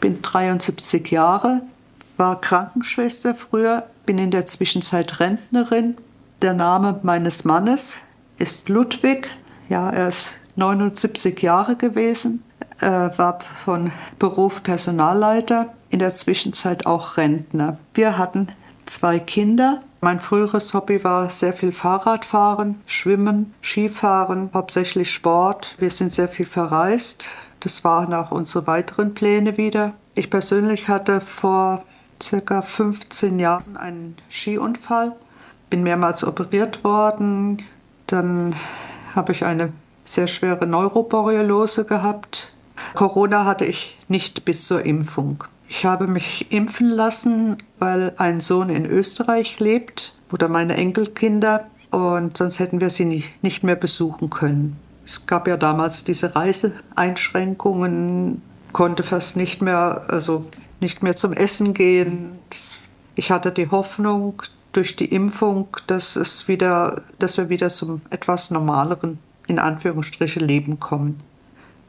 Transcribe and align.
bin 0.00 0.22
73 0.22 1.10
Jahre, 1.10 1.62
war 2.16 2.40
Krankenschwester 2.40 3.34
früher, 3.34 3.84
bin 4.06 4.18
in 4.18 4.30
der 4.30 4.46
Zwischenzeit 4.46 5.20
Rentnerin. 5.20 5.96
Der 6.42 6.52
Name 6.54 7.00
meines 7.02 7.44
Mannes 7.44 8.02
ist 8.38 8.68
Ludwig. 8.68 9.28
Ja, 9.68 9.90
er 9.90 10.08
ist 10.08 10.38
79 10.56 11.40
Jahre 11.42 11.76
gewesen. 11.76 12.42
Er 12.78 13.16
war 13.18 13.40
von 13.64 13.92
Beruf 14.18 14.62
Personalleiter, 14.62 15.72
in 15.90 15.98
der 15.98 16.14
Zwischenzeit 16.14 16.86
auch 16.86 17.16
Rentner. 17.16 17.78
Wir 17.94 18.16
hatten 18.16 18.48
zwei 18.86 19.18
Kinder. 19.18 19.82
Mein 20.00 20.18
früheres 20.18 20.72
Hobby 20.72 21.04
war 21.04 21.28
sehr 21.28 21.52
viel 21.52 21.72
Fahrradfahren, 21.72 22.80
Schwimmen, 22.86 23.52
Skifahren, 23.62 24.50
hauptsächlich 24.54 25.12
Sport. 25.12 25.74
Wir 25.78 25.90
sind 25.90 26.10
sehr 26.10 26.28
viel 26.28 26.46
verreist. 26.46 27.28
Das 27.60 27.84
waren 27.84 28.14
auch 28.14 28.30
unsere 28.30 28.66
weiteren 28.66 29.14
Pläne 29.14 29.56
wieder. 29.56 29.92
Ich 30.14 30.30
persönlich 30.30 30.88
hatte 30.88 31.20
vor 31.20 31.84
circa 32.22 32.62
15 32.62 33.38
Jahren 33.38 33.76
einen 33.76 34.16
Skiunfall, 34.30 35.14
bin 35.68 35.82
mehrmals 35.82 36.24
operiert 36.24 36.82
worden. 36.84 37.62
Dann 38.06 38.54
habe 39.14 39.32
ich 39.32 39.44
eine 39.44 39.72
sehr 40.04 40.26
schwere 40.26 40.66
Neuroborreliose 40.66 41.84
gehabt. 41.84 42.52
Corona 42.94 43.44
hatte 43.44 43.66
ich 43.66 43.96
nicht 44.08 44.44
bis 44.44 44.66
zur 44.66 44.84
Impfung. 44.84 45.44
Ich 45.68 45.84
habe 45.84 46.08
mich 46.08 46.50
impfen 46.50 46.90
lassen, 46.90 47.58
weil 47.78 48.14
ein 48.16 48.40
Sohn 48.40 48.70
in 48.70 48.86
Österreich 48.86 49.60
lebt 49.60 50.14
oder 50.32 50.48
meine 50.48 50.74
Enkelkinder 50.74 51.66
und 51.90 52.36
sonst 52.36 52.58
hätten 52.58 52.80
wir 52.80 52.90
sie 52.90 53.24
nicht 53.42 53.62
mehr 53.62 53.76
besuchen 53.76 54.30
können. 54.30 54.78
Es 55.10 55.26
gab 55.26 55.46
ja 55.48 55.56
damals 55.56 56.04
diese 56.04 56.36
Reiseeinschränkungen, 56.36 58.42
konnte 58.72 59.02
fast 59.02 59.36
nicht 59.36 59.60
mehr, 59.60 60.04
also 60.06 60.46
nicht 60.78 61.02
mehr 61.02 61.16
zum 61.16 61.32
Essen 61.32 61.74
gehen. 61.74 62.38
Ich 63.16 63.32
hatte 63.32 63.50
die 63.50 63.72
Hoffnung 63.72 64.40
durch 64.72 64.94
die 64.94 65.06
Impfung, 65.06 65.66
dass 65.88 66.14
es 66.14 66.46
wieder, 66.46 67.02
dass 67.18 67.38
wir 67.38 67.48
wieder 67.48 67.70
zum 67.70 68.02
etwas 68.10 68.52
normaleren, 68.52 69.18
in 69.48 69.58
Anführungsstriche, 69.58 70.38
Leben 70.38 70.78
kommen. 70.78 71.18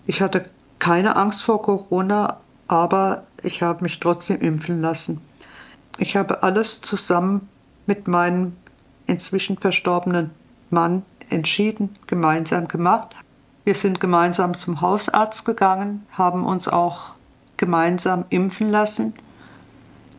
Ich 0.07 0.23
hatte 0.23 0.45
keine 0.79 1.15
Angst 1.15 1.43
vor 1.43 1.61
Corona, 1.61 2.39
aber 2.67 3.27
ich 3.43 3.61
habe 3.61 3.83
mich 3.83 3.99
trotzdem 3.99 4.39
impfen 4.39 4.81
lassen. 4.81 5.21
Ich 5.99 6.15
habe 6.15 6.41
alles 6.41 6.81
zusammen 6.81 7.47
mit 7.85 8.07
meinem 8.07 8.53
inzwischen 9.05 9.59
verstorbenen 9.59 10.31
Mann 10.71 11.03
entschieden, 11.31 11.89
gemeinsam 12.07 12.67
gemacht. 12.67 13.15
Wir 13.63 13.75
sind 13.75 13.99
gemeinsam 13.99 14.53
zum 14.53 14.81
Hausarzt 14.81 15.45
gegangen, 15.45 16.05
haben 16.11 16.45
uns 16.45 16.67
auch 16.67 17.13
gemeinsam 17.57 18.25
impfen 18.29 18.71
lassen. 18.71 19.13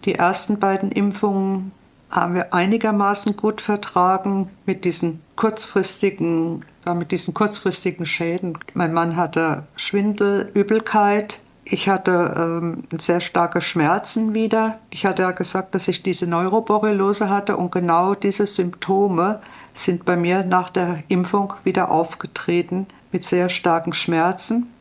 Die 0.05 0.15
ersten 0.15 0.61
beiden 0.61 0.91
Impfungen 0.93 1.73
haben 2.11 2.35
wir 2.35 2.55
einigermaßen 2.55 3.37
gut 3.37 3.61
vertragen 3.61 4.51
mit 4.67 4.85
diesen 4.85 5.21
kurzfristigen, 5.35 6.65
mit 6.95 7.11
diesen 7.11 7.35
kurzfristigen 7.35 8.07
Schäden. 8.07 8.59
Mein 8.75 8.93
Mann 8.93 9.17
hatte 9.17 9.65
Schwindel, 9.77 10.51
Übelkeit. 10.55 11.41
Ich 11.65 11.89
hatte 11.89 12.35
ähm, 12.37 12.85
sehr 12.99 13.21
starke 13.21 13.61
Schmerzen 13.61 14.35
wieder. 14.35 14.79
Ich 14.91 15.07
hatte 15.07 15.23
ja 15.23 15.31
gesagt, 15.31 15.75
dass 15.75 15.89
ich 15.89 16.03
diese 16.03 16.27
Neuroborreliose 16.27 17.31
hatte 17.31 17.57
und 17.57 17.71
genau 17.71 18.15
diese 18.15 18.47
Symptome 18.47 19.41
sind 19.73 20.05
bei 20.05 20.17
mir 20.17 20.45
nach 20.45 20.71
der 20.71 21.05
Impfung 21.09 21.55
wieder 21.65 21.91
aufgetreten 21.91 22.87
mit 23.13 23.25
sehr 23.25 23.49
starken 23.49 23.93
Schmerzen, 23.93 24.73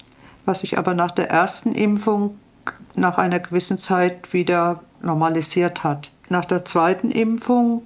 was 0.46 0.62
sich 0.62 0.78
aber 0.78 0.94
nach 0.94 1.12
der 1.12 1.30
ersten 1.30 1.74
Impfung 1.74 2.38
nach 2.96 3.18
einer 3.18 3.40
gewissen 3.40 3.78
Zeit 3.78 4.34
wieder 4.34 4.82
normalisiert 5.02 5.84
hat. 5.84 6.12
Nach 6.30 6.46
der 6.46 6.66
zweiten 6.66 7.12
Impfung 7.12 7.84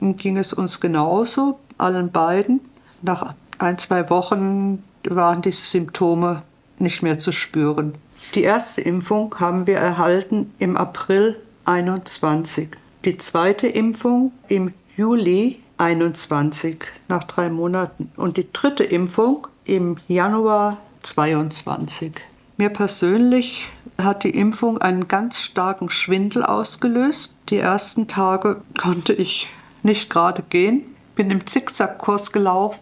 ging 0.00 0.38
es 0.38 0.52
uns 0.52 0.80
genauso, 0.80 1.58
allen 1.78 2.10
beiden. 2.10 2.60
Nach 3.02 3.34
ein, 3.58 3.78
zwei 3.78 4.08
Wochen 4.10 4.82
waren 5.08 5.42
diese 5.42 5.64
Symptome 5.64 6.42
nicht 6.78 7.02
mehr 7.02 7.18
zu 7.18 7.32
spüren. 7.32 7.94
Die 8.34 8.42
erste 8.42 8.80
Impfung 8.80 9.34
haben 9.38 9.66
wir 9.66 9.76
erhalten 9.76 10.52
im 10.58 10.76
April 10.76 11.40
21. 11.64 12.70
Die 13.04 13.18
zweite 13.18 13.66
Impfung 13.66 14.32
im 14.48 14.72
Juli 14.96 15.60
21 15.78 16.84
nach 17.08 17.24
drei 17.24 17.50
Monaten 17.50 18.10
und 18.16 18.36
die 18.36 18.52
dritte 18.52 18.84
Impfung 18.84 19.46
im 19.64 19.98
Januar 20.08 20.78
22. 21.02 22.12
Mir 22.56 22.70
persönlich 22.70 23.66
hat 24.00 24.24
die 24.24 24.30
Impfung 24.30 24.78
einen 24.78 25.08
ganz 25.08 25.40
starken 25.40 25.90
Schwindel 25.90 26.44
ausgelöst. 26.44 27.34
Die 27.48 27.58
ersten 27.58 28.06
Tage 28.06 28.62
konnte 28.78 29.12
ich 29.12 29.48
nicht 29.82 30.08
gerade 30.08 30.42
gehen, 30.42 30.82
bin 31.14 31.30
im 31.30 31.46
Zickzackkurs 31.46 32.32
gelaufen, 32.32 32.80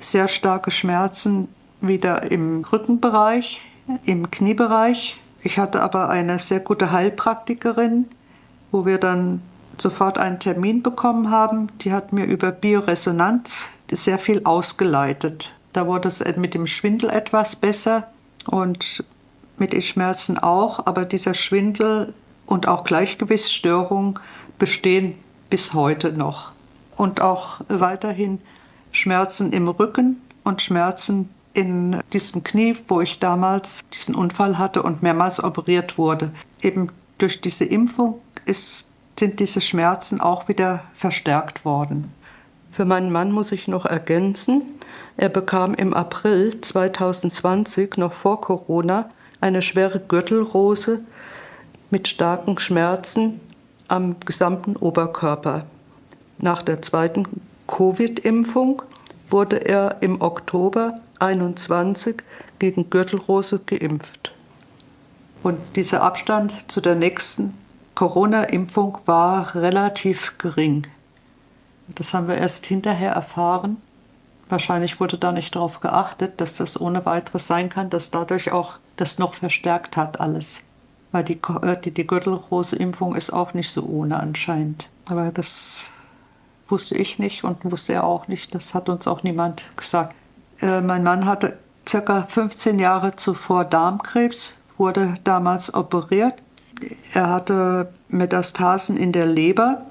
sehr 0.00 0.28
starke 0.28 0.70
Schmerzen 0.70 1.48
wieder 1.80 2.30
im 2.30 2.64
Rückenbereich, 2.64 3.60
im 4.04 4.30
Kniebereich. 4.30 5.20
Ich 5.42 5.58
hatte 5.58 5.82
aber 5.82 6.08
eine 6.08 6.38
sehr 6.38 6.60
gute 6.60 6.92
Heilpraktikerin, 6.92 8.06
wo 8.70 8.86
wir 8.86 8.98
dann 8.98 9.42
sofort 9.78 10.18
einen 10.18 10.38
Termin 10.38 10.82
bekommen 10.82 11.30
haben. 11.30 11.68
Die 11.80 11.92
hat 11.92 12.12
mir 12.12 12.24
über 12.24 12.52
Bioresonanz 12.52 13.70
sehr 13.90 14.18
viel 14.18 14.42
ausgeleitet. 14.44 15.54
Da 15.72 15.86
wurde 15.86 16.08
es 16.08 16.24
mit 16.36 16.54
dem 16.54 16.66
Schwindel 16.66 17.10
etwas 17.10 17.56
besser 17.56 18.08
und 18.46 19.04
mit 19.58 19.72
den 19.72 19.82
Schmerzen 19.82 20.38
auch, 20.38 20.86
aber 20.86 21.04
dieser 21.04 21.34
Schwindel 21.34 22.14
und 22.46 22.68
auch 22.68 22.84
Gleichgewichtsstörung 22.84 24.18
bestehen 24.58 25.14
bis 25.50 25.74
heute 25.74 26.12
noch. 26.12 26.52
Und 26.96 27.20
auch 27.20 27.60
weiterhin 27.68 28.40
Schmerzen 28.90 29.52
im 29.52 29.68
Rücken 29.68 30.20
und 30.44 30.60
Schmerzen 30.60 31.30
in 31.54 32.00
diesem 32.12 32.44
Knie, 32.44 32.76
wo 32.88 33.00
ich 33.00 33.18
damals 33.18 33.82
diesen 33.92 34.14
Unfall 34.14 34.58
hatte 34.58 34.82
und 34.82 35.02
mehrmals 35.02 35.42
operiert 35.42 35.98
wurde. 35.98 36.30
Eben 36.62 36.90
durch 37.18 37.40
diese 37.40 37.64
Impfung 37.64 38.20
ist 38.46 38.92
sind 39.18 39.40
diese 39.40 39.60
Schmerzen 39.60 40.20
auch 40.20 40.48
wieder 40.48 40.84
verstärkt 40.94 41.64
worden. 41.64 42.12
Für 42.70 42.84
meinen 42.84 43.12
Mann 43.12 43.30
muss 43.30 43.52
ich 43.52 43.68
noch 43.68 43.84
ergänzen, 43.84 44.62
er 45.16 45.28
bekam 45.28 45.74
im 45.74 45.92
April 45.92 46.60
2020, 46.60 47.98
noch 47.98 48.14
vor 48.14 48.40
Corona, 48.40 49.10
eine 49.40 49.60
schwere 49.60 50.00
Gürtelrose 50.00 51.04
mit 51.90 52.08
starken 52.08 52.58
Schmerzen 52.58 53.40
am 53.88 54.16
gesamten 54.20 54.76
Oberkörper. 54.76 55.66
Nach 56.38 56.62
der 56.62 56.80
zweiten 56.80 57.26
Covid-Impfung 57.66 58.82
wurde 59.28 59.56
er 59.56 59.98
im 60.00 60.22
Oktober 60.22 61.01
21 61.22 62.22
gegen 62.58 62.90
Gürtelrose 62.90 63.60
geimpft. 63.60 64.32
Und 65.42 65.58
dieser 65.76 66.02
Abstand 66.02 66.70
zu 66.70 66.80
der 66.80 66.94
nächsten 66.94 67.56
Corona-Impfung 67.94 68.98
war 69.06 69.54
relativ 69.54 70.34
gering. 70.38 70.86
Das 71.88 72.14
haben 72.14 72.28
wir 72.28 72.36
erst 72.36 72.66
hinterher 72.66 73.12
erfahren. 73.12 73.76
Wahrscheinlich 74.48 75.00
wurde 75.00 75.18
da 75.18 75.32
nicht 75.32 75.54
darauf 75.54 75.80
geachtet, 75.80 76.40
dass 76.40 76.56
das 76.56 76.80
ohne 76.80 77.04
weiteres 77.06 77.46
sein 77.46 77.68
kann, 77.68 77.90
dass 77.90 78.10
dadurch 78.10 78.52
auch 78.52 78.78
das 78.96 79.18
noch 79.18 79.34
verstärkt 79.34 79.96
hat 79.96 80.20
alles. 80.20 80.64
Weil 81.10 81.24
die, 81.24 81.38
äh, 81.62 81.76
die, 81.80 81.92
die 81.92 82.06
Gürtelrose-Impfung 82.06 83.14
ist 83.14 83.32
auch 83.32 83.54
nicht 83.54 83.70
so 83.70 83.84
ohne 83.84 84.20
anscheinend. 84.20 84.88
Aber 85.08 85.30
das 85.30 85.90
wusste 86.68 86.96
ich 86.96 87.18
nicht 87.18 87.44
und 87.44 87.70
wusste 87.70 87.94
er 87.94 88.04
auch 88.04 88.28
nicht. 88.28 88.54
Das 88.54 88.74
hat 88.74 88.88
uns 88.88 89.06
auch 89.06 89.22
niemand 89.22 89.76
gesagt. 89.76 90.14
Äh, 90.60 90.80
mein 90.80 91.02
Mann 91.02 91.26
hatte 91.26 91.58
circa 91.88 92.22
15 92.22 92.78
Jahre 92.78 93.14
zuvor 93.14 93.64
Darmkrebs, 93.64 94.56
wurde 94.78 95.14
damals 95.24 95.74
operiert. 95.74 96.34
Er 97.12 97.30
hatte 97.30 97.92
Metastasen 98.08 98.96
in 98.96 99.12
der 99.12 99.26
Leber. 99.26 99.82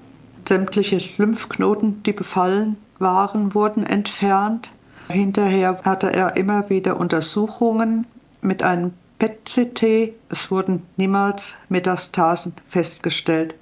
Sämtliche 0.47 1.01
Lymphknoten, 1.17 2.03
die 2.03 2.13
befallen 2.13 2.77
waren, 2.99 3.53
wurden 3.53 3.85
entfernt. 3.85 4.71
Hinterher 5.09 5.79
hatte 5.83 6.11
er 6.13 6.35
immer 6.37 6.69
wieder 6.69 6.99
Untersuchungen 6.99 8.07
mit 8.41 8.63
einem 8.63 8.93
PET-CT. 9.19 10.13
Es 10.29 10.49
wurden 10.49 10.83
niemals 10.97 11.57
Metastasen 11.69 12.53
festgestellt. 12.69 13.55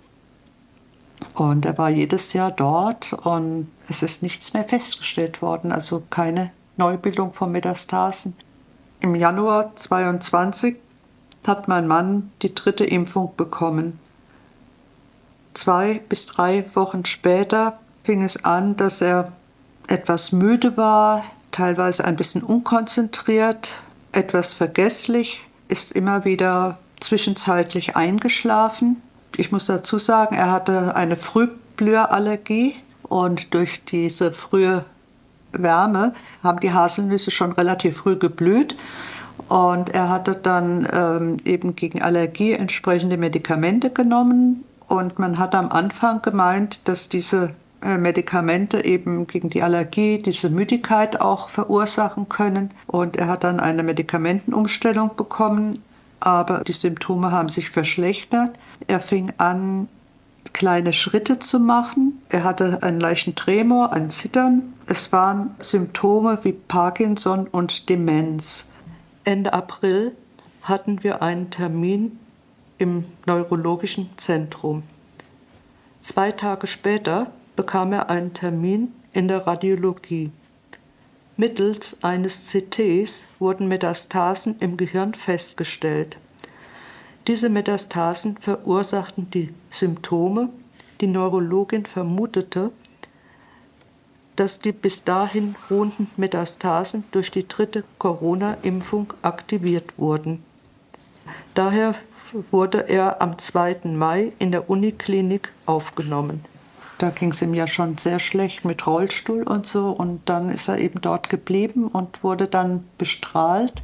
Und 1.34 1.66
er 1.66 1.78
war 1.78 1.90
jedes 1.90 2.34
Jahr 2.34 2.52
dort 2.52 3.14
und 3.14 3.70
es 3.88 4.04
ist 4.04 4.24
nichts 4.24 4.54
mehr 4.54 4.64
festgestellt 4.64 5.42
worden, 5.42 5.72
also 5.72 6.04
keine 6.10 6.52
Neubildung 6.80 7.34
von 7.34 7.52
Metastasen. 7.52 8.36
Im 9.02 9.14
Januar 9.14 9.76
22 9.76 10.78
hat 11.46 11.68
mein 11.68 11.88
Mann 11.88 12.32
die 12.42 12.56
dritte 12.56 12.86
Impfung 12.86 13.34
bekommen. 13.36 14.00
Zwei 15.54 16.02
bis 16.10 16.26
drei 16.26 16.66
Wochen 16.74 17.06
später 17.06 17.80
fing 18.04 18.24
es 18.24 18.46
an, 18.46 18.78
dass 18.78 19.02
er 19.02 19.34
etwas 19.88 20.32
müde 20.32 20.78
war, 20.78 21.24
teilweise 21.52 22.06
ein 22.06 22.16
bisschen 22.16 22.44
unkonzentriert, 22.44 23.76
etwas 24.14 24.54
vergesslich, 24.54 25.42
ist 25.68 25.92
immer 25.92 26.24
wieder 26.24 26.80
zwischenzeitlich 27.00 27.98
eingeschlafen. 27.98 29.02
Ich 29.36 29.52
muss 29.52 29.66
dazu 29.66 29.98
sagen, 29.98 30.36
er 30.36 30.52
hatte 30.52 30.96
eine 30.96 31.18
Frühblüherallergie 31.18 32.76
und 33.04 33.54
durch 33.54 33.84
diese 33.84 34.32
frühe 34.32 34.86
Wärme 35.52 36.14
haben 36.44 36.60
die 36.60 36.74
Haselnüsse 36.74 37.32
schon 37.32 37.52
relativ 37.52 37.98
früh 37.98 38.18
geblüht. 38.18 38.76
Und 39.48 39.90
er 39.90 40.10
hatte 40.10 40.36
dann 40.36 40.88
ähm, 40.94 41.38
eben 41.46 41.76
gegen 41.76 42.02
Allergie 42.02 42.54
entsprechende 42.54 43.18
Medikamente 43.18 43.90
genommen. 43.90 44.64
Und 44.88 45.18
man 45.20 45.40
hat 45.40 45.56
am 45.56 45.70
Anfang 45.70 46.22
gemeint, 46.22 46.88
dass 46.88 47.10
diese 47.10 47.56
äh, 47.82 47.98
Medikamente 47.98 48.84
eben 48.84 49.28
gegen 49.28 49.50
die 49.50 49.64
Allergie, 49.64 50.22
diese 50.22 50.50
Müdigkeit 50.50 51.22
auch 51.22 51.50
verursachen 51.50 52.28
können. 52.28 52.72
Und 52.88 53.16
er 53.18 53.28
hat 53.28 53.44
dann 53.44 53.60
eine 53.60 53.84
Medikamentenumstellung 53.84 55.16
bekommen, 55.16 55.82
aber 56.20 56.64
die 56.66 56.74
Symptome 56.74 57.32
haben 57.32 57.50
sich 57.50 57.70
verschlechtert. 57.70 58.52
Er 58.88 59.00
fing 59.00 59.32
an, 59.38 59.88
kleine 60.52 60.94
Schritte 60.94 61.40
zu 61.40 61.60
machen. 61.60 62.09
Er 62.32 62.44
hatte 62.44 62.84
einen 62.84 63.00
leichten 63.00 63.34
Tremor, 63.34 63.92
ein 63.92 64.12
Zittern. 64.12 64.74
Es 64.86 65.12
waren 65.12 65.56
Symptome 65.60 66.38
wie 66.44 66.54
Parkinson 66.54 67.48
und 67.48 67.90
Demenz. 67.90 68.68
Ende 69.24 69.52
April 69.52 70.16
hatten 70.62 71.04
wir 71.04 71.24
einen 71.24 71.50
Termin 71.50 72.20
im 72.78 73.06
neurologischen 73.26 74.12
Zentrum. 74.18 74.84
Zwei 76.02 76.32
Tage 76.32 76.68
später 76.68 77.32
bekam 77.56 77.94
er 77.94 78.12
einen 78.12 78.34
Termin 78.34 78.94
in 79.12 79.28
der 79.28 79.48
Radiologie. 79.48 80.32
Mittels 81.36 81.98
eines 82.04 82.48
CTs 82.50 83.26
wurden 83.40 83.68
Metastasen 83.68 84.58
im 84.60 84.78
Gehirn 84.78 85.16
festgestellt. 85.16 86.18
Diese 87.28 87.50
Metastasen 87.50 88.38
verursachten 88.38 89.30
die 89.32 89.54
Symptome. 89.70 90.50
Die 91.02 91.08
Neurologin 91.08 91.86
vermutete, 91.86 92.72
dass 94.36 94.60
die 94.60 94.72
bis 94.72 95.04
dahin 95.04 95.56
ruhenden 95.70 96.10
Metastasen 96.18 97.04
durch 97.12 97.32
die 97.32 97.48
dritte 97.48 97.84
Corona-Impfung 97.98 99.14
aktiviert 99.22 99.98
wurden. 99.98 100.44
Daher 101.54 101.96
wurde 102.52 102.88
er 102.90 103.22
am 103.22 103.38
2. 103.38 103.82
Mai 103.86 104.32
in 104.40 104.52
der 104.52 104.70
Uniklinik 104.70 105.52
aufgenommen. 105.66 106.46
Da 107.00 107.10
ging 107.12 107.32
es 107.32 107.42
ihm 107.42 107.54
ja 107.54 107.66
schon 107.66 107.98
sehr 107.98 108.20
schlecht 108.20 108.66
mit 108.66 108.86
Rollstuhl 108.86 109.44
und 109.44 109.66
so. 109.66 109.90
Und 109.92 110.22
dann 110.26 110.50
ist 110.50 110.68
er 110.68 110.80
eben 110.80 111.00
dort 111.02 111.30
geblieben 111.30 111.88
und 111.88 112.24
wurde 112.24 112.48
dann 112.48 112.84
bestrahlt. 112.98 113.84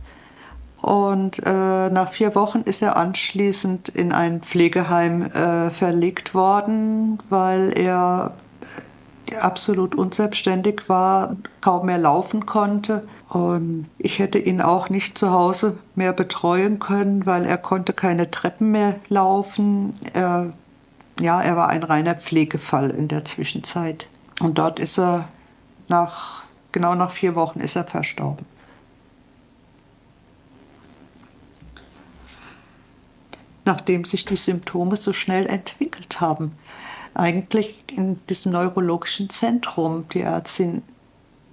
Und 0.85 1.41
äh, 1.43 1.89
nach 1.89 2.11
vier 2.11 2.35
Wochen 2.35 2.59
ist 2.61 2.83
er 2.83 2.95
anschließend 2.95 3.89
in 3.89 4.11
ein 4.11 4.41
Pflegeheim 4.41 5.23
äh, 5.23 5.71
verlegt 5.71 6.35
worden, 6.35 7.17
weil 7.27 7.73
er 7.75 8.33
äh, 9.31 9.37
absolut 9.37 9.95
unselbstständig 9.95 10.87
war, 10.87 11.37
kaum 11.59 11.87
mehr 11.87 11.97
laufen 11.97 12.45
konnte. 12.45 13.01
Und 13.29 13.87
ich 13.97 14.19
hätte 14.19 14.37
ihn 14.37 14.61
auch 14.61 14.89
nicht 14.89 15.17
zu 15.17 15.31
Hause 15.31 15.79
mehr 15.95 16.13
betreuen 16.13 16.77
können, 16.77 17.25
weil 17.25 17.45
er 17.45 17.57
konnte 17.57 17.93
keine 17.93 18.29
Treppen 18.29 18.69
mehr 18.69 18.97
laufen. 19.09 19.99
Er 20.13 20.53
ja, 21.19 21.41
er 21.41 21.57
war 21.57 21.69
ein 21.69 21.81
reiner 21.81 22.13
Pflegefall 22.13 22.91
in 22.91 23.07
der 23.07 23.25
Zwischenzeit. 23.25 24.07
Und 24.39 24.59
dort 24.59 24.77
ist 24.77 24.99
er 24.99 25.29
nach, 25.87 26.43
genau 26.71 26.93
nach 26.93 27.09
vier 27.09 27.33
Wochen 27.33 27.59
ist 27.59 27.75
er 27.75 27.85
verstorben. 27.85 28.45
Nachdem 33.65 34.06
sich 34.06 34.25
die 34.25 34.38
Symptome 34.38 34.95
so 34.95 35.12
schnell 35.12 35.45
entwickelt 35.47 36.21
haben. 36.21 36.53
Eigentlich 37.13 37.83
in 37.91 38.19
diesem 38.27 38.51
neurologischen 38.51 39.29
Zentrum, 39.29 40.07
die 40.09 40.21
Ärztin, 40.21 40.83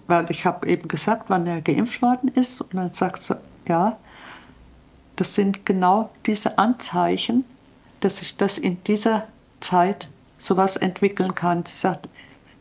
weil 0.06 0.30
ich 0.30 0.44
habe 0.44 0.68
eben 0.68 0.88
gesagt, 0.88 1.24
wann 1.28 1.46
er 1.46 1.62
geimpft 1.62 2.02
worden 2.02 2.28
ist. 2.28 2.60
Und 2.60 2.74
dann 2.74 2.92
sagt 2.92 3.22
sie, 3.22 3.36
ja, 3.68 3.96
das 5.16 5.34
sind 5.34 5.64
genau 5.64 6.10
diese 6.26 6.58
Anzeichen, 6.58 7.44
dass 8.00 8.18
sich 8.18 8.36
das 8.36 8.58
in 8.58 8.82
dieser 8.84 9.26
Zeit 9.60 10.08
sowas 10.42 10.76
entwickeln 10.76 11.34
kann. 11.34 11.64
Sie 11.64 11.76
sagt, 11.76 12.08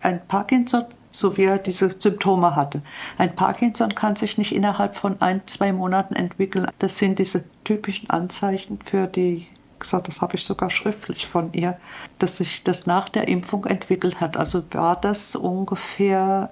ein 0.02 0.26
Parkinson, 0.28 0.86
so 1.10 1.36
wie 1.38 1.44
er 1.44 1.58
diese 1.58 1.90
Symptome 1.90 2.56
hatte. 2.56 2.82
Ein 3.18 3.36
Parkinson 3.36 3.94
kann 3.96 4.16
sich 4.16 4.38
nicht 4.38 4.56
innerhalb 4.56 4.96
von 4.96 5.22
ein, 5.22 5.42
zwei 5.46 5.74
Monaten 5.74 6.16
entwickeln. 6.16 6.68
Das 6.80 6.98
sind 6.98 7.20
diese 7.20 7.44
typischen 7.64 8.10
Anzeichen 8.10 8.80
für 8.84 9.08
die, 9.08 9.48
gesagt, 9.80 10.08
das 10.08 10.22
habe 10.22 10.36
ich 10.36 10.44
sogar 10.44 10.70
schriftlich 10.70 11.28
von 11.28 11.52
ihr, 11.54 11.78
dass 12.20 12.38
sich 12.38 12.64
das 12.64 12.86
nach 12.86 13.10
der 13.10 13.28
Impfung 13.28 13.66
entwickelt 13.66 14.22
hat. 14.22 14.38
Also 14.38 14.64
war 14.72 14.96
das 14.96 15.36
ungefähr 15.36 16.50